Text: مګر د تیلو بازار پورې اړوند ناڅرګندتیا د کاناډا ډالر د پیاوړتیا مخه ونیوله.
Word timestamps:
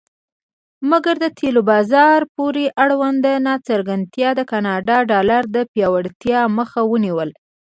مګر 0.91 1.15
د 1.23 1.25
تیلو 1.37 1.61
بازار 1.71 2.19
پورې 2.35 2.65
اړوند 2.83 3.23
ناڅرګندتیا 3.47 4.29
د 4.35 4.41
کاناډا 4.51 4.97
ډالر 5.11 5.43
د 5.55 5.57
پیاوړتیا 5.71 6.41
مخه 6.57 6.81
ونیوله. 6.91 7.35